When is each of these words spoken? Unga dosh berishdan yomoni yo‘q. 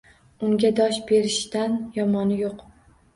Unga 0.45 0.69
dosh 0.79 0.99
berishdan 1.11 1.75
yomoni 1.99 2.39
yo‘q. 2.41 2.65